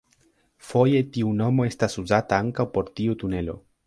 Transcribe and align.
Foje 0.69 1.01
tiu 1.17 1.33
nomo 1.41 1.67
estas 1.73 1.97
uzata 2.05 2.39
ankaŭ 2.47 2.65
por 2.79 2.91
tiu 3.01 3.19
tunelo. 3.25 3.57